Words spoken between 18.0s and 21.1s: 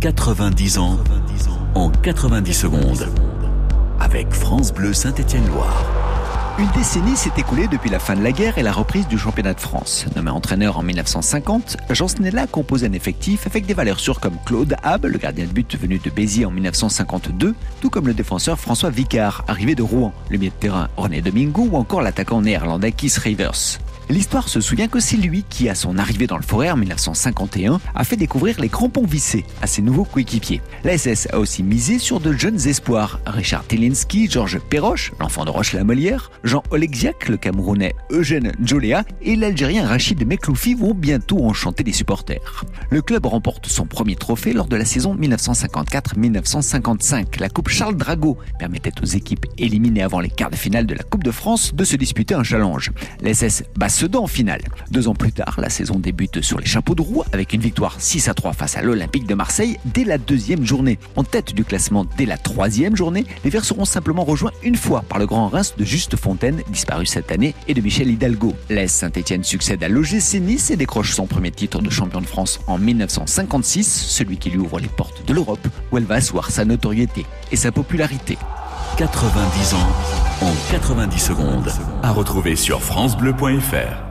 le défenseur François Vicard, arrivé de Rouen, le milieu de terrain